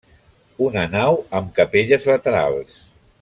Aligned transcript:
Una 0.67 0.85
nau 0.95 1.19
amb 1.41 1.53
capelles 1.61 2.09
laterals. 2.13 2.77